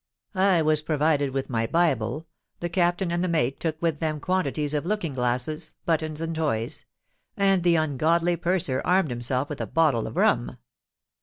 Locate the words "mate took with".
3.27-3.99